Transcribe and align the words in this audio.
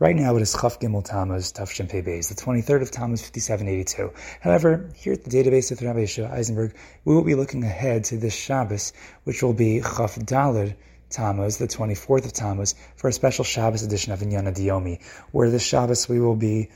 Right 0.00 0.16
now 0.16 0.34
it 0.34 0.40
is 0.40 0.56
Chaf 0.58 0.80
Gimel 0.80 1.04
Tammuz 1.04 1.52
Tafshin 1.52 1.86
Pei 1.86 2.00
Beis, 2.00 2.30
the 2.30 2.34
23rd 2.34 2.80
of 2.80 2.90
Tammuz 2.90 3.20
5782. 3.20 4.10
However, 4.40 4.88
here 4.96 5.12
at 5.12 5.24
the 5.24 5.30
database 5.30 5.70
of 5.72 5.82
Rabbi 5.82 6.04
Yehoshua 6.04 6.30
Eisenberg, 6.30 6.74
we 7.04 7.14
will 7.14 7.22
be 7.22 7.34
looking 7.34 7.62
ahead 7.64 8.04
to 8.04 8.16
this 8.16 8.32
Shabbos, 8.32 8.94
which 9.24 9.42
will 9.42 9.52
be 9.52 9.82
Chaf 9.82 10.14
Dalad 10.14 10.74
Tammuz, 11.10 11.58
the 11.58 11.68
24th 11.68 12.24
of 12.24 12.32
Tammuz, 12.32 12.76
for 12.96 13.08
a 13.08 13.12
special 13.12 13.44
Shabbos 13.44 13.82
edition 13.82 14.14
of 14.14 14.20
Inyana 14.20 14.54
D'Yomi, 14.54 15.02
where 15.32 15.50
this 15.50 15.64
Shabbos 15.64 16.08
we 16.08 16.18
will 16.18 16.34
be 16.34 16.70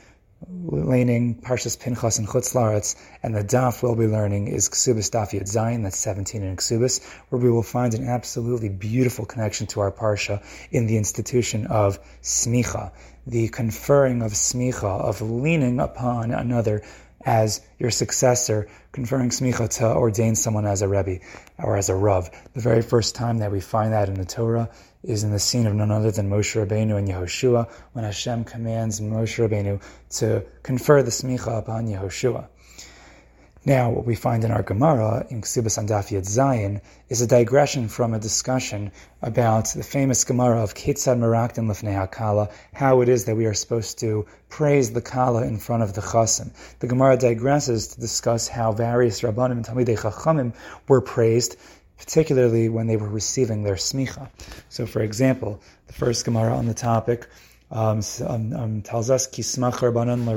learning 0.47 1.41
Parshas 1.41 1.79
Pinchas 1.79 2.19
and 2.19 2.27
Chutz 2.27 2.53
Laretz, 2.53 2.95
and 3.23 3.33
the 3.33 3.43
daf 3.43 3.81
we'll 3.81 3.95
be 3.95 4.05
learning 4.05 4.49
is 4.49 4.69
Ksubis 4.69 5.09
Daf 5.09 5.31
Yud 5.31 5.51
Zayin, 5.51 5.81
that's 5.81 5.97
17 5.97 6.43
in 6.43 6.57
Ksubis, 6.57 7.03
where 7.29 7.41
we 7.41 7.49
will 7.49 7.63
find 7.63 7.95
an 7.95 8.07
absolutely 8.07 8.69
beautiful 8.69 9.25
connection 9.25 9.65
to 9.67 9.79
our 9.79 9.91
Parsha 9.91 10.43
in 10.69 10.85
the 10.85 10.97
institution 10.97 11.65
of 11.67 11.99
Smicha, 12.21 12.91
the 13.27 13.47
conferring 13.49 14.21
of 14.21 14.33
Smicha, 14.33 14.83
of 15.01 15.21
leaning 15.21 15.79
upon 15.79 16.31
another 16.31 16.83
as 17.25 17.61
your 17.79 17.89
successor, 17.89 18.67
conferring 18.91 19.29
smicha 19.29 19.67
to 19.67 19.85
ordain 19.85 20.35
someone 20.35 20.65
as 20.65 20.81
a 20.83 20.87
rebbe 20.87 21.19
or 21.57 21.75
as 21.75 21.89
a 21.89 21.95
rav. 21.95 22.29
The 22.53 22.61
very 22.61 22.83
first 22.83 23.15
time 23.15 23.39
that 23.39 23.51
we 23.51 23.59
find 23.59 23.93
that 23.93 24.09
in 24.09 24.15
the 24.15 24.25
Torah 24.25 24.69
is 25.03 25.23
in 25.23 25.31
the 25.31 25.39
scene 25.39 25.65
of 25.65 25.73
none 25.73 25.91
other 25.91 26.11
than 26.11 26.29
Moshe 26.29 26.55
Rabbeinu 26.55 26.97
and 26.97 27.07
Yehoshua, 27.07 27.69
when 27.93 28.05
Hashem 28.05 28.43
commands 28.43 29.01
Moshe 29.01 29.37
Rabbeinu 29.47 29.81
to 30.17 30.45
confer 30.61 31.01
the 31.01 31.11
smicha 31.11 31.57
upon 31.57 31.87
Yehoshua. 31.87 32.47
Now, 33.67 33.89
what 33.89 34.05
we 34.05 34.13
find 34.13 34.43
in 34.43 34.51
our 34.51 34.61
Gemara, 34.61 35.25
in 35.31 35.41
Ksubas 35.41 35.79
Andaf 35.79 36.11
Yed 36.11 36.25
Zayin, 36.25 36.81
is 37.09 37.21
a 37.21 37.25
digression 37.25 37.87
from 37.87 38.13
a 38.13 38.19
discussion 38.19 38.91
about 39.23 39.69
the 39.69 39.81
famous 39.81 40.23
Gemara 40.23 40.61
of 40.61 40.75
Ketzad 40.75 41.17
Meraktin 41.17 41.65
Lifnei 41.65 42.07
HaKala, 42.07 42.51
how 42.75 43.01
it 43.01 43.09
is 43.09 43.25
that 43.25 43.35
we 43.35 43.47
are 43.47 43.55
supposed 43.55 43.97
to 44.01 44.27
praise 44.49 44.91
the 44.91 45.01
Kala 45.01 45.47
in 45.47 45.57
front 45.57 45.81
of 45.81 45.93
the 45.93 46.01
Chasan. 46.01 46.51
The 46.77 46.85
Gemara 46.85 47.17
digresses 47.17 47.95
to 47.95 47.99
discuss 47.99 48.47
how 48.47 48.71
various 48.71 49.21
Rabbanim 49.21 49.53
and 49.53 49.65
Talmidei 49.65 49.97
Chachamim 49.97 50.53
were 50.87 51.01
praised, 51.01 51.55
particularly 51.97 52.69
when 52.69 52.85
they 52.85 52.97
were 52.97 53.09
receiving 53.09 53.63
their 53.63 53.77
smicha. 53.77 54.29
So, 54.69 54.85
for 54.85 55.01
example, 55.01 55.59
the 55.87 55.93
first 55.93 56.23
Gemara 56.23 56.55
on 56.55 56.67
the 56.67 56.75
topic 56.75 57.27
um, 57.71 58.01
um, 58.27 58.53
um, 58.53 58.81
tells 58.83 59.09
us, 59.09 59.27
Kismach 59.27 59.79
Rabbanan 59.79 60.27
La 60.27 60.33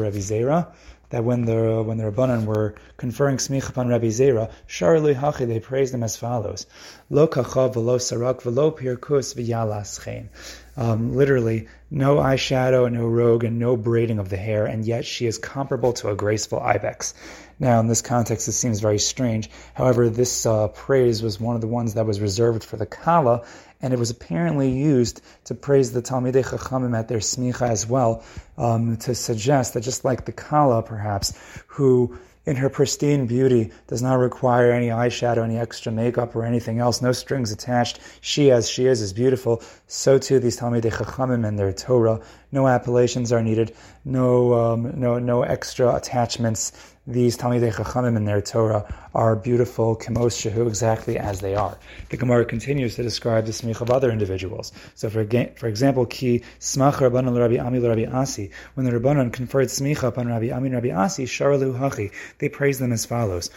that 1.10 1.24
when 1.24 1.44
the 1.44 1.82
when 1.82 1.98
the 1.98 2.04
Rabbanan 2.04 2.44
were 2.44 2.74
conferring 2.96 3.38
smicha 3.38 3.70
upon 3.70 3.88
Rabbi 3.88 4.06
Zera, 4.06 4.50
Sharli 4.68 5.14
Hachi, 5.14 5.46
they 5.46 5.60
praised 5.60 5.94
him 5.94 6.02
as 6.02 6.16
follows: 6.16 6.66
Lo 7.10 7.26
kachav 7.26 7.74
v'lo 7.74 7.98
sarak 7.98 8.42
v'lo 8.42 8.76
pirkus 8.76 9.34
v'yalas 9.34 10.04
chen. 10.04 10.28
Um, 10.76 11.16
literally, 11.16 11.66
no 11.90 12.16
eyeshadow, 12.16 12.92
no 12.92 13.06
rogue, 13.06 13.42
and 13.42 13.58
no 13.58 13.76
braiding 13.76 14.20
of 14.20 14.28
the 14.28 14.36
hair, 14.36 14.66
and 14.66 14.84
yet 14.84 15.04
she 15.04 15.26
is 15.26 15.36
comparable 15.36 15.92
to 15.94 16.10
a 16.10 16.14
graceful 16.14 16.60
ibex. 16.60 17.14
Now, 17.58 17.80
in 17.80 17.88
this 17.88 18.02
context, 18.02 18.46
this 18.46 18.56
seems 18.56 18.78
very 18.78 19.00
strange. 19.00 19.50
However, 19.74 20.08
this 20.08 20.46
uh, 20.46 20.68
praise 20.68 21.20
was 21.20 21.40
one 21.40 21.56
of 21.56 21.60
the 21.60 21.66
ones 21.66 21.94
that 21.94 22.06
was 22.06 22.20
reserved 22.20 22.62
for 22.62 22.76
the 22.76 22.86
Kala, 22.86 23.44
and 23.80 23.92
it 23.92 23.98
was 23.98 24.10
apparently 24.10 24.70
used 24.70 25.20
to 25.44 25.54
praise 25.54 25.92
the 25.92 26.02
Talmidei 26.02 26.44
Chachamim 26.44 26.96
at 26.96 27.08
their 27.08 27.18
smicha 27.18 27.68
as 27.68 27.86
well, 27.86 28.24
um, 28.56 28.96
to 28.98 29.14
suggest 29.14 29.74
that 29.74 29.82
just 29.82 30.04
like 30.04 30.24
the 30.24 30.32
Kala, 30.32 30.82
perhaps, 30.82 31.38
who 31.66 32.18
in 32.48 32.56
her 32.56 32.70
pristine 32.70 33.26
beauty 33.26 33.70
does 33.88 34.00
not 34.00 34.14
require 34.14 34.72
any 34.72 34.88
eyeshadow, 34.88 35.44
any 35.44 35.58
extra 35.58 35.92
makeup, 35.92 36.34
or 36.34 36.46
anything 36.46 36.78
else, 36.78 37.02
no 37.02 37.12
strings 37.12 37.52
attached. 37.52 38.00
She, 38.22 38.50
as 38.50 38.70
she 38.70 38.86
is, 38.86 39.02
is 39.02 39.12
beautiful. 39.12 39.62
So 39.86 40.18
too 40.18 40.40
these 40.40 40.58
Talmidei 40.58 40.90
Chachamim 40.90 41.46
and 41.46 41.58
their 41.58 41.74
Torah. 41.74 42.22
No 42.50 42.66
appellations 42.66 43.32
are 43.32 43.42
needed, 43.42 43.76
no, 44.06 44.54
um, 44.54 44.98
no, 44.98 45.18
no 45.18 45.42
extra 45.42 45.94
attachments 45.94 46.72
these 47.08 47.38
Talmidei 47.38 47.72
Chachamim 47.72 48.18
in 48.18 48.26
their 48.26 48.42
Torah 48.42 48.84
are 49.14 49.34
beautiful, 49.34 49.96
kemos 49.96 50.36
shehu, 50.36 50.68
exactly 50.68 51.16
as 51.16 51.40
they 51.40 51.54
are. 51.54 51.78
The 52.10 52.18
Gemara 52.18 52.44
continues 52.44 52.96
to 52.96 53.02
describe 53.02 53.46
the 53.46 53.52
smich 53.52 53.80
of 53.80 53.90
other 53.90 54.10
individuals. 54.10 54.72
So, 54.94 55.08
for, 55.08 55.24
for 55.56 55.68
example, 55.68 56.04
ki 56.04 56.42
smach 56.60 56.96
Rabbanan 56.96 57.34
Rabbi 57.38 57.56
Ami 57.56 57.78
Rabbi 57.78 58.04
Asi, 58.04 58.50
when 58.74 58.84
the 58.84 58.92
rabbanon 58.92 59.32
conferred 59.32 59.68
smicha 59.68 60.02
upon 60.08 60.28
Rabbi 60.28 60.50
Ami 60.50 60.68
Rabbi 60.68 60.90
Asi, 60.90 61.24
sharalu 61.24 61.78
hachi, 61.78 62.12
they 62.40 62.50
praise 62.50 62.78
them 62.78 62.92
as 62.92 63.06
follows. 63.06 63.48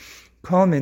Kol. 0.43 0.73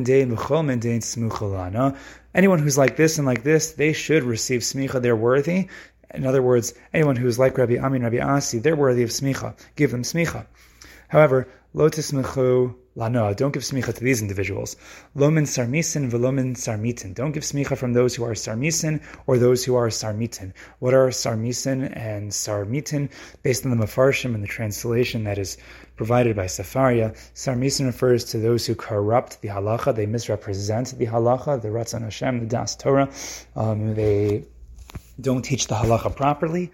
Anyone 2.32 2.58
who's 2.60 2.78
like 2.78 2.96
this 2.96 3.18
and 3.18 3.26
like 3.26 3.42
this, 3.42 3.72
they 3.72 3.92
should 3.92 4.22
receive 4.22 4.60
smicha, 4.60 5.02
they're 5.02 5.16
worthy. 5.16 5.66
In 6.14 6.24
other 6.24 6.40
words, 6.40 6.74
anyone 6.94 7.16
who's 7.16 7.36
like 7.36 7.58
Rabbi 7.58 7.78
Amin, 7.78 8.04
Rabbi 8.04 8.20
Asi, 8.20 8.60
they're 8.60 8.76
worthy 8.76 9.02
of 9.02 9.10
smicha. 9.10 9.56
Give 9.74 9.90
them 9.90 10.02
smicha. 10.02 10.46
However, 11.08 11.48
lo 11.72 11.88
tismechu 11.88 12.74
lanoa, 12.96 13.36
don't 13.36 13.52
give 13.52 13.62
smicha 13.62 13.94
to 13.94 14.02
these 14.02 14.20
individuals. 14.20 14.76
Lomin 15.16 15.46
sarmisin 15.46 16.10
velomin 16.10 16.54
sarmitin. 16.56 17.14
Don't 17.14 17.32
give 17.32 17.44
smicha 17.44 17.76
from 17.76 17.92
those 17.92 18.14
who 18.14 18.24
are 18.24 18.32
sarmisin 18.32 19.00
or 19.26 19.38
those 19.38 19.64
who 19.64 19.76
are 19.76 19.88
sarmitin. 19.88 20.52
What 20.80 20.94
are 20.94 21.08
sarmisin 21.08 21.96
and 21.96 22.30
sarmitin? 22.30 23.10
Based 23.42 23.64
on 23.64 23.70
the 23.70 23.86
mafarshim 23.86 24.34
and 24.34 24.42
the 24.42 24.48
translation 24.48 25.24
that 25.24 25.38
is 25.38 25.58
provided 25.96 26.34
by 26.34 26.46
Sefaria, 26.46 27.14
sarmisin 27.34 27.86
refers 27.86 28.24
to 28.24 28.38
those 28.38 28.66
who 28.66 28.74
corrupt 28.74 29.40
the 29.42 29.48
halacha, 29.48 29.94
they 29.94 30.06
misrepresent 30.06 30.98
the 30.98 31.06
halacha, 31.06 31.60
the 31.62 31.68
Ratzon 31.68 32.02
Hashem, 32.02 32.40
the 32.40 32.46
Das 32.46 32.74
Torah. 32.74 33.10
Um, 33.54 33.94
they 33.94 34.44
don't 35.20 35.42
teach 35.42 35.66
the 35.66 35.74
halacha 35.74 36.16
properly. 36.16 36.72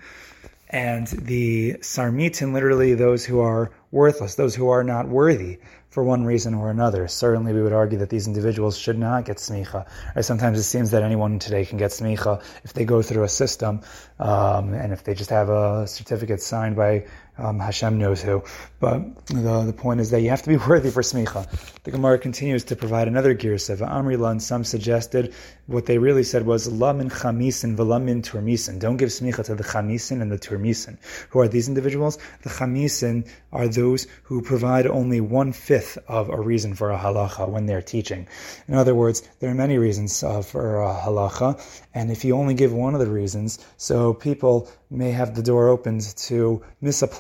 And 0.69 1.07
the 1.07 1.75
sarmitin, 1.81 2.53
literally 2.53 2.95
those 2.95 3.25
who 3.25 3.41
are 3.41 3.71
worthless, 3.91 4.35
those 4.35 4.55
who 4.55 4.69
are 4.69 4.83
not 4.83 5.09
worthy 5.09 5.59
for 5.97 6.05
one 6.05 6.25
reason 6.25 6.53
or 6.53 6.71
another. 6.71 7.09
Certainly, 7.09 7.55
we 7.55 7.63
would 7.63 7.73
argue 7.73 7.99
that 8.01 8.11
these 8.11 8.27
individuals 8.27 8.77
should 8.77 8.99
not 8.99 9.25
get 9.25 9.39
smicha. 9.39 9.87
Or 10.15 10.23
sometimes 10.23 10.59
it 10.59 10.65
seems 10.65 10.91
that 10.91 11.03
anyone 11.03 11.39
today 11.39 11.65
can 11.65 11.79
get 11.79 11.91
smicha 11.91 12.43
if 12.65 12.73
they 12.75 12.85
go 12.85 13.01
through 13.01 13.23
a 13.23 13.29
system 13.29 13.81
um, 14.19 14.75
and 14.75 14.93
if 14.93 15.05
they 15.05 15.15
just 15.15 15.31
have 15.31 15.49
a 15.49 15.87
certificate 15.87 16.43
signed 16.43 16.77
by 16.77 17.07
um, 17.39 17.59
Hashem 17.59 17.99
knows 17.99 18.23
who. 18.23 18.43
But 18.81 19.27
the, 19.27 19.65
the 19.67 19.73
point 19.73 20.01
is 20.01 20.11
that 20.11 20.21
you 20.21 20.31
have 20.31 20.43
to 20.43 20.49
be 20.49 20.57
worthy 20.69 20.91
for 20.91 21.03
smicha. 21.03 21.47
The 21.85 21.91
Gemara 21.91 22.19
continues 22.19 22.65
to 22.65 22.77
provide 22.77 23.09
another 23.09 23.35
girsa. 23.35 23.77
Amri 23.79 24.17
and 24.31 24.43
some 24.43 24.65
suggested 24.65 25.35
what 25.67 25.87
they 25.87 25.99
really 25.99 26.23
said 26.23 26.47
was 26.47 26.69
lamin 26.69 27.11
chamisin 27.11 27.77
v'lamin 27.77 28.23
turmisin. 28.23 28.79
Don't 28.79 28.97
give 28.97 29.11
smicha 29.11 29.45
to 29.45 29.55
the 29.55 29.65
chamisin 29.65 30.23
and 30.23 30.31
the 30.31 30.39
turmisin. 30.39 30.97
Who 31.31 31.41
are 31.41 31.49
these 31.49 31.69
individuals? 31.69 32.19
The 32.43 32.51
chamisin 32.51 33.29
are 33.53 33.69
those 33.69 34.07
who 34.23 34.43
provide 34.43 34.87
only 34.87 35.21
one 35.21 35.53
fifth 35.53 35.99
of 36.09 36.29
a 36.29 36.41
reason 36.41 36.75
for 36.75 36.91
a 36.91 36.99
halacha 36.99 37.49
when 37.49 37.67
they're 37.67 37.83
teaching. 37.83 38.29
In 38.69 38.75
other 38.75 38.95
words, 38.95 39.23
there 39.41 39.51
are 39.51 39.55
many 39.55 39.79
reasons 39.79 40.23
uh, 40.23 40.43
for 40.43 40.83
a 40.83 40.95
halacha, 40.95 41.61
and 41.95 42.11
if 42.11 42.25
you 42.25 42.37
only 42.37 42.55
give 42.55 42.73
one 42.73 42.95
of 42.95 43.01
the 43.01 43.07
reasons, 43.07 43.59
so 43.77 44.15
people 44.15 44.69
may 44.91 45.11
have 45.11 45.35
the 45.35 45.43
door 45.43 45.69
opened 45.69 46.03
to 46.17 46.63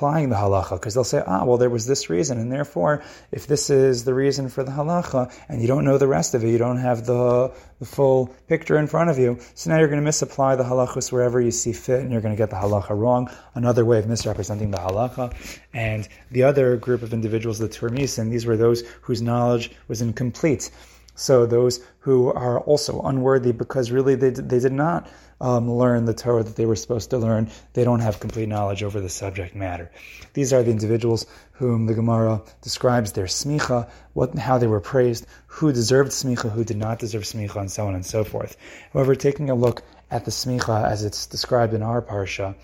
misapplying 0.07 0.29
the 0.29 0.37
halacha 0.37 0.79
because 0.79 0.95
they'll 0.95 1.05
say, 1.05 1.23
ah, 1.27 1.45
well, 1.45 1.59
there 1.59 1.71
was 1.71 1.87
this 1.87 2.09
reason, 2.11 2.39
and 2.39 2.51
therefore, 2.53 3.03
if 3.33 3.47
this 3.47 3.71
is 3.71 4.05
the 4.05 4.15
reason 4.15 4.49
for 4.49 4.63
the 4.63 4.71
halacha, 4.71 5.33
and 5.49 5.61
you 5.61 5.67
don't 5.67 5.85
know 5.85 5.99
the 5.99 6.07
rest 6.07 6.35
of 6.35 6.45
it, 6.45 6.51
you 6.51 6.59
don't 6.59 6.79
have 6.79 7.07
the, 7.07 7.53
the 7.79 7.85
full 7.85 8.29
picture 8.49 8.79
in 8.79 8.87
front 8.87 9.11
of 9.11 9.19
you, 9.19 9.39
so 9.55 9.71
now 9.71 9.79
you're 9.79 9.89
going 9.89 10.01
to 10.01 10.05
misapply 10.05 10.57
the 10.57 10.65
halachas 10.65 11.11
wherever 11.13 11.41
you 11.41 11.51
see 11.51 11.73
fit, 11.73 12.01
and 12.01 12.13
you're 12.13 12.21
going 12.21 12.35
to 12.35 12.39
get 12.39 12.51
the 12.51 12.57
halacha 12.57 12.91
wrong. 12.91 13.31
Another 13.55 13.85
way 13.85 13.99
of 13.99 14.07
misrepresenting 14.07 14.71
the 14.71 14.79
halacha. 14.79 15.35
And 15.73 16.09
the 16.31 16.45
other 16.45 16.77
group 16.77 17.03
of 17.03 17.13
individuals, 17.13 17.59
the 17.59 17.69
Turmis, 17.69 18.17
these 18.31 18.47
were 18.47 18.57
those 18.57 18.83
whose 19.03 19.23
knowledge 19.23 19.71
was 19.89 20.01
incomplete. 20.03 20.71
So 21.17 21.47
those 21.47 21.81
who 22.01 22.33
are 22.33 22.61
also 22.61 23.01
unworthy 23.01 23.53
because 23.53 23.91
really 23.91 24.15
they, 24.15 24.31
they 24.31 24.61
did 24.61 24.73
not 24.73 25.09
um, 25.41 25.71
learn 25.71 26.05
the 26.05 26.15
Torah 26.15 26.43
that 26.43 26.57
they 26.57 26.67
were 26.67 26.77
supposed 26.77 27.11
to 27.11 27.19
learn. 27.19 27.51
They 27.73 27.85
don't 27.85 28.01
have 28.01 28.21
complete 28.21 28.49
knowledge 28.49 28.83
over 28.83 29.01
the 29.01 29.09
subject 29.09 29.55
matter. 29.55 29.91
These 30.35 30.53
are 30.53 30.63
the 30.63 30.71
individuals 30.71 31.27
whom 31.53 31.87
the 31.87 31.95
Gemara 31.95 32.43
describes 32.61 33.13
their 33.13 33.25
smicha, 33.25 33.89
what, 34.13 34.39
how 34.39 34.59
they 34.59 34.67
were 34.67 34.81
praised, 34.81 35.27
who 35.47 35.73
deserved 35.73 36.11
smicha, 36.11 36.51
who 36.53 36.65
did 36.65 36.77
not 36.77 36.99
deserve 36.99 37.23
smicha, 37.23 37.57
and 37.57 37.71
so 37.71 37.87
on 37.87 37.95
and 37.95 38.05
so 38.05 38.23
forth. 38.23 38.57
However, 38.93 39.15
taking 39.15 39.51
a 39.51 39.55
look 39.55 39.83
at 40.11 40.25
the 40.25 40.31
smicha 40.31 40.87
as 40.87 41.03
it's 41.03 41.27
described 41.27 41.75
in 41.75 41.83
our 41.83 42.03
parsha, 42.03 42.55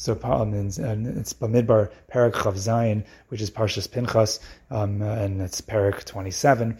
so 0.00 0.18
um, 0.22 0.54
it's 0.54 1.34
Bamidbar 1.34 1.90
Parak 2.10 2.32
Chaf 2.32 2.54
Zayin, 2.54 3.04
which 3.28 3.42
is 3.42 3.50
Parshas 3.50 3.90
Pinchas, 3.90 4.40
um, 4.70 5.02
and 5.02 5.42
it's 5.42 5.60
Parak 5.60 6.04
27. 6.04 6.78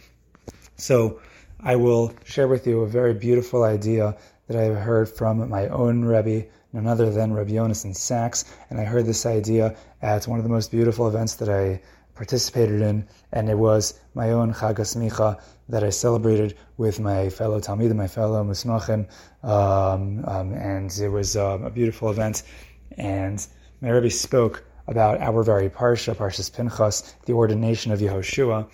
So 0.80 1.20
I 1.60 1.76
will 1.76 2.14
share 2.24 2.48
with 2.48 2.66
you 2.66 2.80
a 2.80 2.88
very 2.88 3.12
beautiful 3.12 3.64
idea 3.64 4.16
that 4.48 4.56
I 4.56 4.62
have 4.62 4.78
heard 4.78 5.10
from 5.10 5.46
my 5.50 5.68
own 5.68 6.06
Rebbe, 6.06 6.46
none 6.72 6.86
other 6.86 7.10
than 7.10 7.34
Rabbi 7.34 7.52
Yonason 7.52 7.94
Sacks, 7.94 8.46
and 8.70 8.80
I 8.80 8.84
heard 8.84 9.04
this 9.04 9.26
idea 9.26 9.76
at 10.00 10.26
one 10.26 10.38
of 10.38 10.42
the 10.42 10.48
most 10.48 10.70
beautiful 10.70 11.06
events 11.06 11.34
that 11.34 11.50
I 11.50 11.82
participated 12.14 12.80
in, 12.80 13.06
and 13.30 13.50
it 13.50 13.58
was 13.58 14.00
my 14.14 14.30
own 14.30 14.54
Chag 14.54 14.76
HaSmicha 14.76 15.38
that 15.68 15.84
I 15.84 15.90
celebrated 15.90 16.56
with 16.78 16.98
my 16.98 17.28
fellow 17.28 17.60
Talmidim, 17.60 17.96
my 17.96 18.08
fellow 18.08 18.42
Musmachim, 18.42 19.06
um, 19.42 20.24
um, 20.26 20.54
and 20.54 20.90
it 20.98 21.10
was 21.10 21.36
um, 21.36 21.62
a 21.64 21.70
beautiful 21.70 22.10
event, 22.10 22.42
and 22.96 23.46
my 23.82 23.90
Rebbe 23.90 24.10
spoke 24.10 24.64
about 24.86 25.20
our 25.20 25.42
very 25.42 25.68
parsha, 25.68 26.14
Parshas 26.16 26.50
Pinchas, 26.50 27.14
the 27.26 27.34
ordination 27.34 27.92
of 27.92 28.00
Yehoshua, 28.00 28.66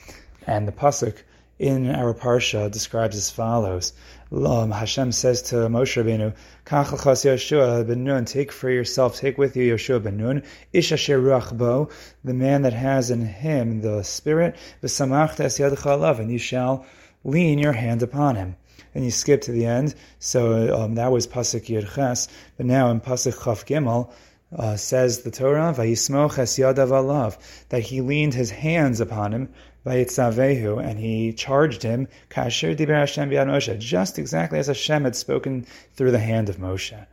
and 0.47 0.69
the 0.69 0.73
pasuk 0.73 1.17
in 1.59 1.89
our 1.89 2.13
parsha 2.13 2.71
describes 2.71 3.17
as 3.17 3.31
follows. 3.31 3.93
Um, 4.31 4.71
Hashem 4.71 5.13
says 5.13 5.41
to 5.43 5.57
Moshe 5.57 6.03
Rabbeinu, 6.03 6.35
Kach 6.67 6.89
Yoshua 6.89 7.87
ben 7.87 8.05
Nun, 8.05 8.25
take 8.25 8.53
for 8.53 8.69
yourself, 8.69 9.17
take 9.17 9.39
with 9.39 9.57
you 9.57 9.75
Yeshua 9.75 10.03
ben 10.03 10.19
Nun, 10.19 10.43
Ish 10.73 10.93
asher 10.93 11.19
ruach 11.19 11.57
bo, 11.57 11.89
the 12.25 12.35
man 12.35 12.63
that 12.63 12.75
has 12.75 13.11
in 13.11 13.25
him 13.25 13.81
the 13.81 14.03
spirit, 14.03 14.57
v'samachta 14.83 15.41
es 15.41 15.59
yadcha 15.59 15.77
alav, 15.77 16.19
and 16.19 16.31
you 16.31 16.39
shall 16.39 16.85
lean 17.25 17.59
your 17.59 17.73
hand 17.73 18.03
upon 18.03 18.37
him. 18.37 18.57
And 18.95 19.05
you 19.05 19.11
skip 19.11 19.43
to 19.43 19.53
the 19.53 19.67
end, 19.67 19.95
so 20.19 20.77
um, 20.77 20.97
that 20.97 21.13
was 21.13 21.27
pasuk 21.27 21.67
Yud 21.67 21.95
Ches, 21.95 22.29
but 22.57 22.67
now 22.67 22.91
in 22.91 23.01
pasuk 23.01 23.45
Chaf 23.45 23.65
Gimel, 23.65 24.11
uh, 24.57 24.77
says 24.77 25.21
the 25.21 25.31
Torah, 25.31 25.75
Vayismoch 25.77 26.39
es 26.39 26.59
yadav 26.59 26.89
alav, 26.89 27.39
that 27.71 27.83
he 27.83 28.01
leaned 28.01 28.35
his 28.35 28.51
hands 28.51 29.01
upon 29.01 29.33
him, 29.33 29.49
Vayitzavehu, 29.87 30.85
and 30.85 30.99
he 30.99 31.33
charged 31.33 31.83
him, 31.83 32.09
Kasher 32.29 32.75
diber 32.77 32.99
Hashem 32.99 33.31
b'yad 33.31 33.47
Moshe, 33.47 33.79
just 33.79 34.19
exactly 34.19 34.59
as 34.59 34.67
Hashem 34.67 35.05
had 35.05 35.15
spoken 35.15 35.65
through 35.95 36.11
the 36.11 36.19
hand 36.19 36.49
of 36.49 36.57
Moshe. 36.57 37.07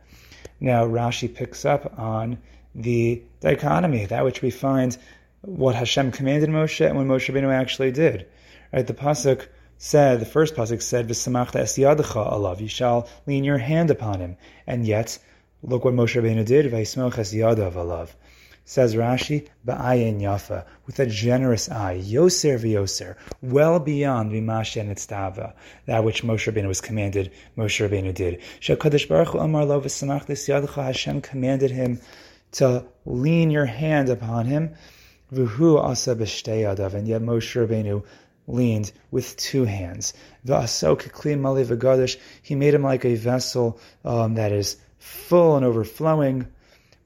Now 0.58 0.84
Rashi 0.84 1.32
picks 1.32 1.64
up 1.64 1.96
on 1.96 2.38
the 2.74 3.22
dichotomy, 3.40 4.06
that 4.06 4.24
which 4.24 4.42
we 4.42 4.50
find 4.50 4.98
what 5.42 5.76
Hashem 5.76 6.10
commanded 6.10 6.50
Moshe 6.50 6.84
and 6.84 6.96
what 6.96 7.06
Moshe 7.06 7.32
Rabbeinu 7.32 7.52
actually 7.52 7.92
did. 7.92 8.26
Right, 8.72 8.84
the 8.84 8.92
pasuk 8.92 9.46
said, 9.78 10.18
the 10.18 10.26
first 10.26 10.56
pasuk 10.56 10.82
said, 10.82 11.06
"V'samachta 11.06 11.56
es 11.60 11.78
yadacha 11.78 12.32
alav," 12.32 12.60
you 12.60 12.66
shall 12.66 13.08
lean 13.26 13.44
your 13.44 13.58
hand 13.58 13.90
upon 13.90 14.18
him, 14.18 14.36
and 14.66 14.84
yet 14.84 15.18
look 15.62 15.84
what 15.84 15.94
Moshe 15.94 16.20
Rabbeinu 16.20 16.44
did, 16.44 16.72
"V'yismoch 16.72 17.18
es 17.18 17.32
yadav 17.32 17.74
alav." 17.74 18.08
Says 18.66 18.94
Rashi, 18.94 19.46
Ba'ayin 19.66 20.20
Yafa, 20.20 20.64
with 20.86 20.98
a 20.98 21.04
generous 21.04 21.70
eye, 21.70 22.00
Yoser 22.02 22.58
v'Yoser, 22.58 23.16
well 23.42 23.78
beyond 23.78 24.32
Vimasha 24.32 24.80
and 24.80 24.90
Itztava, 24.90 25.52
that 25.84 26.02
which 26.02 26.22
Moshe 26.22 26.50
Rabbeinu 26.50 26.68
was 26.68 26.80
commanded, 26.80 27.30
Moshe 27.58 27.86
Rabbeinu 27.86 28.14
did. 28.14 28.40
Shakadosh 28.60 29.06
Baruch 29.06 29.28
Hu 29.28 29.38
Amar 29.38 29.66
Lo 29.66 29.80
v'Samach 29.82 30.26
Yadcha, 30.26 30.82
Hashem 30.82 31.20
commanded 31.20 31.70
him 31.72 32.00
to 32.52 32.86
lean 33.04 33.50
your 33.50 33.66
hand 33.66 34.08
upon 34.08 34.46
him, 34.46 34.74
V'hu 35.30 35.82
asa 35.82 36.16
b'shtei 36.16 36.94
and 36.94 37.06
yet 37.06 37.20
Moshe 37.20 37.66
Rabbeinu 37.66 38.02
leaned 38.46 38.92
with 39.10 39.36
two 39.36 39.64
hands. 39.64 40.14
He 42.42 42.54
made 42.54 42.74
him 42.74 42.82
like 42.82 43.04
a 43.04 43.14
vessel 43.14 43.78
um, 44.04 44.34
that 44.34 44.52
is 44.52 44.76
full 44.98 45.56
and 45.56 45.66
overflowing, 45.66 46.46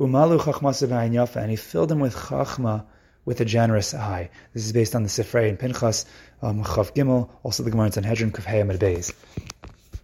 Umalu 0.01 1.37
and 1.37 1.51
he 1.51 1.57
filled 1.57 1.91
him 1.91 1.99
with 1.99 2.15
chachma 2.15 2.85
with 3.25 3.41
a 3.41 3.45
generous 3.45 3.95
eye. 3.95 4.31
This 4.55 4.65
is 4.65 4.73
based 4.73 4.95
on 4.95 5.03
the 5.03 5.09
Sifrei 5.09 5.49
and 5.49 5.59
Pinchas, 5.59 6.07
um, 6.41 6.63
Chav 6.63 6.95
Gimel, 6.95 7.29
also 7.43 7.65
the 7.65 7.71
Gemara 7.71 7.87
in 7.87 7.93
Sanhedrin, 7.93 8.33
and 8.35 8.81
Beis. 8.81 9.13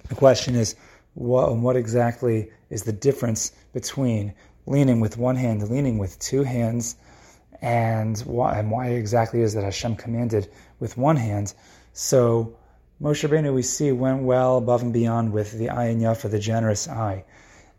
The 0.08 0.14
question 0.16 0.56
is, 0.56 0.74
what, 1.14 1.48
um, 1.48 1.62
what 1.62 1.76
exactly 1.76 2.50
is 2.70 2.82
the 2.82 2.92
difference 2.92 3.52
between 3.72 4.34
leaning 4.66 4.98
with 4.98 5.16
one 5.16 5.36
hand 5.36 5.62
and 5.62 5.70
leaning 5.70 5.98
with 5.98 6.18
two 6.18 6.42
hands, 6.42 6.96
and 7.62 8.18
why, 8.20 8.58
and 8.58 8.70
why 8.72 8.88
exactly 8.88 9.42
is 9.42 9.54
that 9.54 9.62
Hashem 9.62 9.94
commanded 9.94 10.50
with 10.80 10.98
one 10.98 11.16
hand? 11.16 11.54
So 11.92 12.56
Moshe 13.00 13.28
Rabbeinu, 13.28 13.54
we 13.54 13.62
see, 13.62 13.92
went 13.92 14.24
well 14.24 14.58
above 14.58 14.82
and 14.82 14.92
beyond 14.92 15.32
with 15.32 15.52
the 15.52 15.68
ayin 15.68 16.00
yafa, 16.00 16.30
the 16.30 16.40
generous 16.40 16.88
eye. 16.88 17.24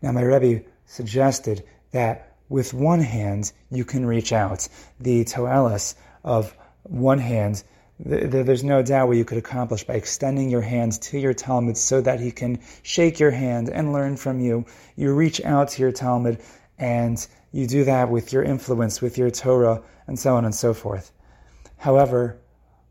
Now, 0.00 0.12
my 0.12 0.22
Rebbe 0.22 0.64
suggested 0.86 1.62
that 1.92 2.34
with 2.48 2.74
one 2.74 3.00
hand 3.00 3.52
you 3.70 3.84
can 3.84 4.06
reach 4.06 4.32
out. 4.32 4.68
The 5.00 5.24
toelis 5.24 5.94
of 6.24 6.54
one 6.84 7.18
hand, 7.18 7.62
there's 7.98 8.62
no 8.64 8.82
doubt 8.82 9.08
what 9.08 9.16
you 9.16 9.24
could 9.24 9.38
accomplish 9.38 9.84
by 9.84 9.94
extending 9.94 10.50
your 10.50 10.60
hand 10.60 11.00
to 11.02 11.18
your 11.18 11.34
Talmid 11.34 11.76
so 11.76 12.00
that 12.00 12.20
he 12.20 12.30
can 12.30 12.60
shake 12.82 13.18
your 13.18 13.30
hand 13.30 13.68
and 13.68 13.92
learn 13.92 14.16
from 14.16 14.40
you. 14.40 14.66
You 14.96 15.14
reach 15.14 15.40
out 15.44 15.70
to 15.70 15.82
your 15.82 15.92
Talmid 15.92 16.40
and 16.78 17.26
you 17.52 17.66
do 17.66 17.84
that 17.84 18.10
with 18.10 18.32
your 18.32 18.42
influence, 18.42 19.00
with 19.00 19.16
your 19.16 19.30
Torah, 19.30 19.82
and 20.06 20.18
so 20.18 20.36
on 20.36 20.44
and 20.44 20.54
so 20.54 20.74
forth. 20.74 21.10
However, 21.78 22.38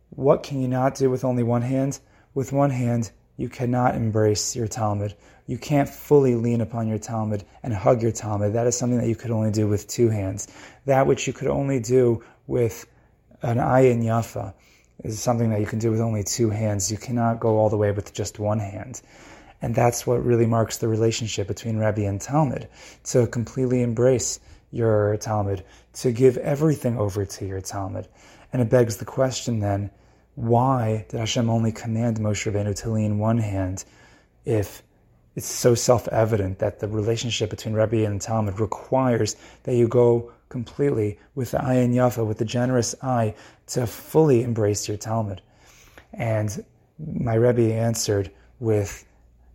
what 0.09 0.43
can 0.43 0.59
you 0.61 0.67
not 0.67 0.95
do 0.95 1.09
with 1.09 1.23
only 1.23 1.43
one 1.43 1.61
hand? 1.61 1.99
With 2.33 2.51
one 2.51 2.71
hand, 2.71 3.11
you 3.37 3.49
cannot 3.49 3.95
embrace 3.95 4.55
your 4.55 4.67
Talmid 4.67 5.13
you 5.47 5.57
can't 5.59 5.87
fully 5.87 6.35
lean 6.35 6.61
upon 6.61 6.87
your 6.87 6.97
Talmid 6.97 7.43
and 7.61 7.73
hug 7.73 8.01
your 8.01 8.11
Talmid. 8.11 8.53
That 8.53 8.65
is 8.65 8.75
something 8.75 8.97
that 8.97 9.07
you 9.07 9.15
could 9.15 9.31
only 9.31 9.51
do 9.51 9.67
with 9.67 9.87
two 9.87 10.09
hands. 10.09 10.47
That 10.85 11.05
which 11.05 11.27
you 11.27 11.33
could 11.33 11.49
only 11.49 11.79
do 11.79 12.23
with 12.47 12.85
an 13.43 13.57
ayin 13.57 14.03
yafa 14.03 14.53
is 15.03 15.19
something 15.19 15.51
that 15.51 15.59
you 15.59 15.67
can 15.67 15.77
do 15.77 15.91
with 15.91 16.01
only 16.01 16.23
two 16.23 16.49
hands. 16.49 16.91
You 16.91 16.97
cannot 16.97 17.39
go 17.39 17.57
all 17.57 17.69
the 17.69 17.77
way 17.77 17.91
with 17.91 18.11
just 18.13 18.39
one 18.39 18.59
hand. 18.59 19.01
And 19.61 19.75
that's 19.75 20.07
what 20.07 20.23
really 20.23 20.47
marks 20.47 20.77
the 20.77 20.87
relationship 20.87 21.47
between 21.47 21.77
Rabbi 21.77 22.03
and 22.03 22.19
Talmid. 22.19 22.67
To 23.05 23.27
completely 23.27 23.83
embrace 23.83 24.39
your 24.71 25.15
Talmid, 25.17 25.61
to 25.93 26.11
give 26.11 26.37
everything 26.37 26.97
over 26.97 27.23
to 27.23 27.45
your 27.45 27.61
Talmid. 27.61 28.07
And 28.51 28.63
it 28.63 28.69
begs 28.69 28.97
the 28.97 29.05
question 29.05 29.59
then, 29.59 29.91
why 30.35 31.05
did 31.09 31.19
Hashem 31.19 31.49
only 31.49 31.71
command 31.71 32.17
Moshe 32.17 32.51
Rabbeinu 32.51 32.75
to 32.81 32.89
lean 32.91 33.17
one 33.17 33.37
hand 33.37 33.85
if 34.43 34.83
it's 35.35 35.47
so 35.47 35.75
self-evident 35.75 36.59
that 36.59 36.79
the 36.79 36.87
relationship 36.87 37.49
between 37.49 37.73
Rebbe 37.73 38.05
and 38.05 38.21
Talmid 38.21 38.59
requires 38.59 39.35
that 39.63 39.75
you 39.75 39.87
go 39.87 40.31
completely 40.49 41.19
with 41.35 41.51
the 41.51 41.57
ayin 41.57 41.93
yafa, 41.93 42.25
with 42.25 42.37
the 42.37 42.45
generous 42.45 42.95
eye, 43.01 43.35
to 43.67 43.85
fully 43.87 44.43
embrace 44.43 44.87
your 44.87 44.97
Talmid. 44.97 45.39
And 46.13 46.63
my 46.99 47.33
Rebbe 47.33 47.73
answered 47.73 48.31
with 48.59 49.05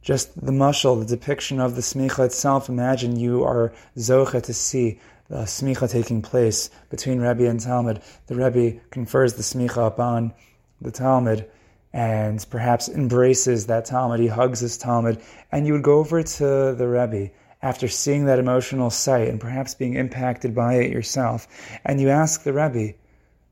just 0.02 0.34
the 0.44 0.52
mushal, 0.52 0.98
the 0.98 1.16
depiction 1.16 1.60
of 1.60 1.76
the 1.76 1.82
smicha 1.82 2.26
itself. 2.26 2.68
Imagine 2.68 3.18
you 3.18 3.44
are 3.44 3.72
zocha 3.96 4.42
to 4.42 4.52
see 4.52 4.98
the 5.28 5.42
smicha 5.44 5.90
taking 5.90 6.20
place 6.20 6.70
between 6.90 7.20
Rebbe 7.20 7.48
and 7.48 7.60
Talmid. 7.60 8.02
The 8.26 8.34
Rebbe 8.34 8.80
confers 8.90 9.34
the 9.34 9.42
smicha 9.42 9.86
upon 9.86 10.34
the 10.80 10.92
Talmid 10.92 11.46
and 11.92 12.44
perhaps 12.50 12.88
embraces 12.88 13.66
that 13.66 13.86
Talmid, 13.86 14.20
he 14.20 14.28
hugs 14.28 14.60
his 14.60 14.78
Talmid, 14.78 15.22
and 15.50 15.66
you 15.66 15.72
would 15.72 15.82
go 15.82 15.98
over 15.98 16.22
to 16.22 16.74
the 16.74 16.86
Rebbe 16.88 17.30
after 17.62 17.88
seeing 17.88 18.24
that 18.24 18.38
emotional 18.38 18.90
sight 18.90 19.28
and 19.28 19.40
perhaps 19.40 19.74
being 19.74 19.94
impacted 19.94 20.54
by 20.54 20.74
it 20.74 20.90
yourself, 20.90 21.46
and 21.84 22.00
you 22.00 22.08
ask 22.08 22.42
the 22.42 22.52
Rebbe, 22.52 22.94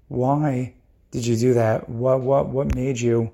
why 0.08 0.74
did 1.10 1.26
you 1.26 1.36
do 1.36 1.54
that? 1.54 1.88
What 1.88 2.20
what 2.20 2.48
what 2.48 2.74
made 2.74 3.00
you, 3.00 3.30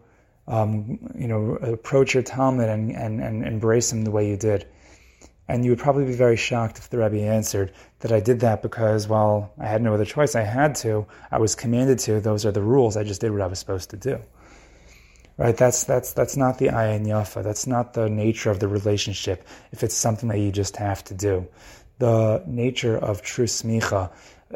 um, 0.49 0.99
you 1.14 1.28
know, 1.28 1.57
approach 1.57 2.14
your 2.14 2.23
Talmid 2.23 2.69
and, 2.69 2.90
and, 2.92 3.21
and 3.21 3.45
embrace 3.47 3.92
him 3.92 4.02
the 4.02 4.11
way 4.11 4.28
you 4.28 4.37
did? 4.37 4.66
And 5.47 5.65
you 5.65 5.73
would 5.73 5.79
probably 5.79 6.07
be 6.07 6.15
very 6.15 6.37
shocked 6.37 6.79
if 6.79 6.89
the 6.89 6.99
Rebbe 6.99 7.21
answered 7.21 7.73
that 8.01 8.13
I 8.13 8.21
did 8.21 8.41
that 8.41 8.63
because, 8.63 9.07
well, 9.09 9.53
I 9.59 9.67
had 9.67 9.83
no 9.83 9.93
other 9.93 10.07
choice. 10.07 10.35
I 10.35 10.43
had 10.43 10.75
to. 10.77 11.07
I 11.31 11.39
was 11.39 11.55
commanded 11.55 11.99
to. 12.01 12.21
Those 12.21 12.47
are 12.47 12.53
the 12.53 12.63
rules. 12.63 12.97
I 12.97 13.05
just 13.05 13.21
did 13.21 13.31
what 13.31 13.43
I 13.43 13.47
was 13.47 13.59
supposed 13.59 13.91
to 13.91 13.97
do 13.97 14.21
right? 15.37 15.57
That's 15.57 15.85
that's 15.85 16.13
that's 16.13 16.37
not 16.37 16.59
the 16.59 16.69
ayin 16.69 17.07
yafa. 17.07 17.43
That's 17.43 17.67
not 17.67 17.95
the 17.95 18.09
nature 18.09 18.51
of 18.51 18.61
the 18.61 18.69
relationship. 18.69 19.47
If 19.73 19.83
it's 19.83 19.95
something 19.95 20.29
that 20.29 20.39
you 20.39 20.53
just 20.53 20.77
have 20.77 21.03
to 21.05 21.15
do, 21.15 21.47
the 21.99 22.43
nature 22.47 22.97
of 22.97 23.23
true 23.23 23.47
smicha 23.47 24.11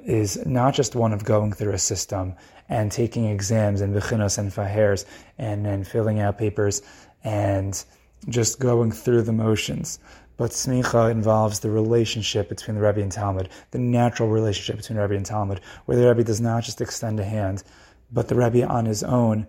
is 0.04 0.44
not 0.46 0.74
just 0.74 0.94
one 0.94 1.12
of 1.12 1.24
going 1.24 1.52
through 1.52 1.72
a 1.72 1.78
system 1.78 2.34
and 2.68 2.92
taking 2.92 3.26
exams 3.26 3.80
and 3.80 3.94
bechinos 3.94 4.38
and 4.38 4.52
fahers 4.52 5.06
and 5.38 5.64
then 5.64 5.82
filling 5.82 6.20
out 6.20 6.38
papers 6.38 6.82
and 7.24 7.84
just 8.28 8.60
going 8.60 8.92
through 8.92 9.22
the 9.22 9.32
motions. 9.32 9.98
But 10.38 10.52
smicha 10.52 11.10
involves 11.10 11.60
the 11.60 11.70
relationship 11.70 12.48
between 12.48 12.76
the 12.76 12.82
Rebbe 12.82 13.02
and 13.02 13.12
Talmid, 13.12 13.48
the 13.72 13.78
natural 13.78 14.30
relationship 14.30 14.76
between 14.76 14.98
Rebbe 14.98 15.14
and 15.14 15.26
Talmid, 15.26 15.58
where 15.84 15.98
the 15.98 16.08
Rebbe 16.08 16.24
does 16.24 16.40
not 16.40 16.62
just 16.62 16.80
extend 16.80 17.20
a 17.20 17.24
hand, 17.24 17.64
but 18.10 18.28
the 18.28 18.36
Rebbe 18.36 18.66
on 18.66 18.86
his 18.86 19.02
own 19.02 19.48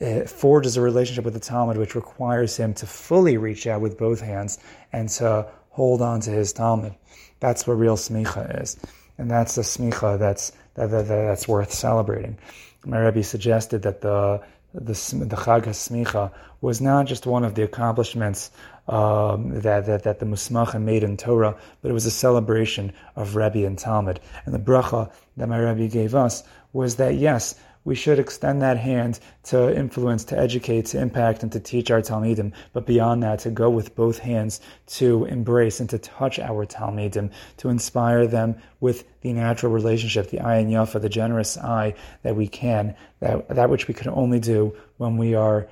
uh, 0.00 0.24
forges 0.24 0.76
a 0.76 0.82
relationship 0.82 1.24
with 1.24 1.34
the 1.34 1.40
Talmid 1.40 1.76
which 1.76 1.94
requires 1.94 2.56
him 2.56 2.74
to 2.74 2.86
fully 2.86 3.38
reach 3.38 3.66
out 3.66 3.80
with 3.80 3.96
both 3.96 4.20
hands 4.20 4.58
and 4.92 5.08
to 5.08 5.48
hold 5.70 6.02
on 6.02 6.20
to 6.22 6.30
his 6.30 6.52
Talmid. 6.52 6.94
That's 7.40 7.66
what 7.66 7.74
real 7.74 7.96
smicha 7.96 8.60
is. 8.60 8.76
And 9.18 9.30
that's 9.30 9.54
the 9.54 9.62
smicha 9.62 10.18
that's, 10.18 10.52
that, 10.74 10.90
that, 10.90 11.06
that's 11.06 11.46
worth 11.46 11.72
celebrating. 11.72 12.36
My 12.84 12.98
Rebbe 12.98 13.22
suggested 13.22 13.82
that 13.82 14.00
the, 14.00 14.42
the, 14.74 14.80
the 14.82 15.36
Chag 15.36 15.64
HaSmicha 15.64 16.32
was 16.60 16.80
not 16.80 17.06
just 17.06 17.26
one 17.26 17.44
of 17.44 17.54
the 17.54 17.62
accomplishments 17.62 18.50
um, 18.88 19.60
that, 19.60 19.86
that, 19.86 20.02
that 20.04 20.18
the 20.18 20.26
Musmacha 20.26 20.80
made 20.80 21.04
in 21.04 21.16
Torah, 21.16 21.56
but 21.82 21.90
it 21.90 21.94
was 21.94 22.06
a 22.06 22.10
celebration 22.10 22.92
of 23.16 23.36
Rebbe 23.36 23.64
and 23.66 23.78
Talmid. 23.78 24.18
And 24.44 24.54
the 24.54 24.58
bracha 24.58 25.10
that 25.36 25.48
my 25.48 25.58
Rebbe 25.58 25.88
gave 25.88 26.14
us 26.14 26.42
was 26.72 26.96
that 26.96 27.14
yes, 27.14 27.54
we 27.88 27.94
should 27.94 28.18
extend 28.18 28.60
that 28.60 28.76
hand 28.76 29.18
to 29.44 29.74
influence, 29.74 30.22
to 30.22 30.38
educate, 30.38 30.84
to 30.84 31.00
impact, 31.00 31.42
and 31.42 31.50
to 31.52 31.58
teach 31.58 31.90
our 31.90 32.02
Talmidim. 32.02 32.52
But 32.74 32.84
beyond 32.84 33.22
that, 33.22 33.38
to 33.40 33.50
go 33.50 33.70
with 33.70 33.96
both 33.96 34.18
hands 34.18 34.60
to 34.98 35.24
embrace 35.24 35.80
and 35.80 35.88
to 35.88 35.98
touch 35.98 36.38
our 36.38 36.66
Talmidim, 36.66 37.32
to 37.56 37.70
inspire 37.70 38.26
them 38.26 38.56
with 38.80 39.04
the 39.22 39.32
natural 39.32 39.72
relationship, 39.72 40.28
the 40.28 40.36
ayin 40.36 40.68
yafa, 40.68 41.00
the 41.00 41.08
generous 41.08 41.56
eye 41.56 41.94
that 42.24 42.36
we 42.36 42.46
can, 42.46 42.94
that, 43.20 43.48
that 43.48 43.70
which 43.70 43.88
we 43.88 43.94
can 43.94 44.10
only 44.10 44.38
do 44.38 44.76
when 44.98 45.16
we 45.16 45.34
are 45.34 45.66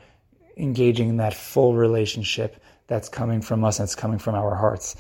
engaging 0.56 1.10
in 1.10 1.18
that 1.18 1.34
full 1.34 1.74
relationship 1.74 2.56
that's 2.86 3.10
coming 3.10 3.42
from 3.42 3.62
us 3.62 3.78
and 3.78 3.84
it's 3.84 3.94
coming 3.94 4.18
from 4.18 4.34
our 4.34 4.54
hearts. 4.54 4.96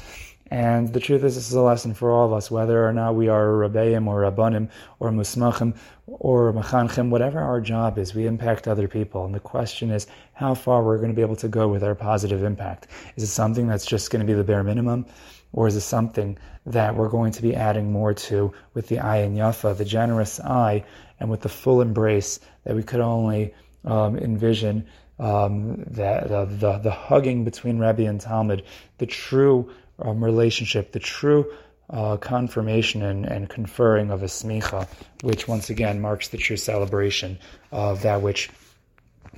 And 0.50 0.92
the 0.92 1.00
truth 1.00 1.24
is, 1.24 1.34
this 1.34 1.48
is 1.48 1.54
a 1.54 1.60
lesson 1.60 1.92
for 1.92 2.10
all 2.10 2.26
of 2.26 2.32
us, 2.32 2.50
whether 2.50 2.86
or 2.86 2.92
not 2.92 3.16
we 3.16 3.28
are 3.28 3.46
Rabbeim 3.46 4.06
or 4.06 4.22
Rabbanim 4.22 4.68
or 5.00 5.10
Musmachim 5.10 5.76
or 6.06 6.52
Machanchim, 6.52 7.08
whatever 7.08 7.40
our 7.40 7.60
job 7.60 7.98
is, 7.98 8.14
we 8.14 8.26
impact 8.26 8.68
other 8.68 8.86
people. 8.86 9.24
And 9.24 9.34
the 9.34 9.40
question 9.40 9.90
is 9.90 10.06
how 10.34 10.54
far 10.54 10.84
we're 10.84 10.98
going 10.98 11.10
to 11.10 11.16
be 11.16 11.22
able 11.22 11.36
to 11.36 11.48
go 11.48 11.66
with 11.66 11.82
our 11.82 11.96
positive 11.96 12.44
impact. 12.44 12.86
Is 13.16 13.24
it 13.24 13.28
something 13.28 13.66
that's 13.66 13.86
just 13.86 14.10
going 14.10 14.24
to 14.24 14.26
be 14.26 14.34
the 14.34 14.44
bare 14.44 14.62
minimum? 14.62 15.06
Or 15.52 15.66
is 15.66 15.74
it 15.74 15.80
something 15.80 16.38
that 16.66 16.94
we're 16.94 17.08
going 17.08 17.32
to 17.32 17.42
be 17.42 17.54
adding 17.54 17.90
more 17.90 18.14
to 18.14 18.52
with 18.74 18.88
the 18.88 18.96
ayin 18.96 19.36
yafa, 19.36 19.76
the 19.76 19.84
generous 19.84 20.38
eye, 20.40 20.84
and 21.18 21.28
with 21.28 21.40
the 21.40 21.48
full 21.48 21.80
embrace 21.80 22.38
that 22.64 22.76
we 22.76 22.82
could 22.82 23.00
only 23.00 23.54
um, 23.84 24.18
envision 24.18 24.86
um, 25.18 25.76
the, 25.84 26.22
the, 26.26 26.44
the, 26.44 26.78
the 26.78 26.90
hugging 26.90 27.44
between 27.44 27.78
Rebbe 27.78 28.04
and 28.04 28.20
Talmid, 28.20 28.64
the 28.98 29.06
true 29.06 29.70
um, 29.98 30.22
relationship, 30.22 30.92
the 30.92 31.00
true 31.00 31.52
uh, 31.90 32.16
confirmation 32.16 33.02
and, 33.02 33.24
and, 33.24 33.48
conferring 33.48 34.10
of 34.10 34.22
a 34.22 34.26
smicha, 34.26 34.88
which 35.22 35.46
once 35.46 35.70
again 35.70 36.00
marks 36.00 36.28
the 36.28 36.36
true 36.36 36.56
celebration 36.56 37.38
of 37.70 38.02
that 38.02 38.22
which 38.22 38.50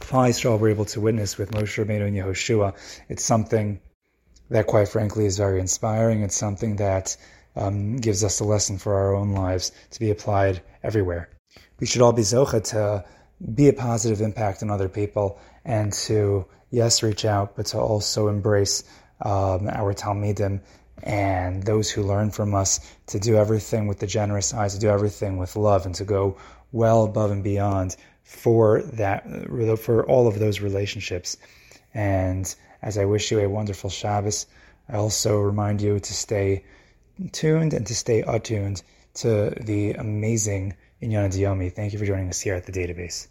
Klal 0.00 0.58
were 0.58 0.68
able 0.68 0.86
to 0.86 1.00
witness 1.00 1.36
with 1.36 1.50
Moshe 1.50 1.84
Rabbeinu 1.84 2.06
and 2.06 2.16
Yehoshua. 2.16 2.74
It's 3.08 3.24
something 3.24 3.80
that, 4.50 4.66
quite 4.66 4.88
frankly, 4.88 5.26
is 5.26 5.36
very 5.36 5.60
inspiring. 5.60 6.22
It's 6.22 6.36
something 6.36 6.76
that 6.76 7.16
um, 7.56 7.96
gives 7.96 8.24
us 8.24 8.40
a 8.40 8.44
lesson 8.44 8.78
for 8.78 8.94
our 8.94 9.14
own 9.14 9.32
lives 9.32 9.72
to 9.90 10.00
be 10.00 10.10
applied 10.10 10.62
everywhere. 10.82 11.28
We 11.80 11.86
should 11.86 12.02
all 12.02 12.12
be 12.12 12.22
zocha 12.22 12.62
to 12.70 13.04
be 13.54 13.68
a 13.68 13.72
positive 13.72 14.20
impact 14.20 14.62
on 14.62 14.70
other 14.70 14.88
people 14.88 15.38
and 15.64 15.92
to, 15.92 16.46
yes, 16.70 17.02
reach 17.02 17.24
out, 17.24 17.56
but 17.56 17.66
to 17.66 17.78
also 17.78 18.28
embrace 18.28 18.84
um, 19.22 19.68
our 19.68 19.94
Talmidim 19.94 20.60
and 21.02 21.62
those 21.62 21.90
who 21.90 22.02
learn 22.02 22.30
from 22.30 22.54
us 22.54 22.80
to 23.06 23.20
do 23.20 23.36
everything 23.36 23.86
with 23.86 23.98
the 23.98 24.06
generous 24.06 24.52
eyes, 24.52 24.74
to 24.74 24.80
do 24.80 24.88
everything 24.88 25.36
with 25.36 25.56
love, 25.56 25.86
and 25.86 25.94
to 25.96 26.04
go 26.04 26.36
well 26.72 27.04
above 27.04 27.30
and 27.30 27.44
beyond 27.44 27.96
for 28.22 28.82
that, 28.82 29.24
for 29.78 30.04
all 30.06 30.26
of 30.26 30.38
those 30.38 30.60
relationships. 30.60 31.36
And 31.94 32.52
as 32.82 32.98
I 32.98 33.04
wish 33.04 33.30
you 33.30 33.40
a 33.40 33.48
wonderful 33.48 33.90
Shabbos, 33.90 34.46
I 34.88 34.96
also 34.96 35.38
remind 35.40 35.80
you 35.80 36.00
to 36.00 36.14
stay 36.14 36.64
tuned 37.32 37.74
and 37.74 37.86
to 37.86 37.94
stay 37.94 38.22
attuned 38.22 38.82
to 39.14 39.50
the 39.60 39.92
amazing 39.92 40.74
Inyana 41.02 41.32
D'Yomi. 41.32 41.72
Thank 41.72 41.92
you 41.92 41.98
for 41.98 42.06
joining 42.06 42.28
us 42.28 42.40
here 42.40 42.54
at 42.54 42.66
the 42.66 42.72
database. 42.72 43.28